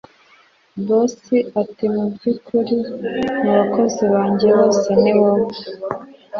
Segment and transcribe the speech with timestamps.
[0.87, 1.15] Boss
[1.61, 2.75] atimubyukuri
[3.43, 5.49] mubakozi bajye bose niwowe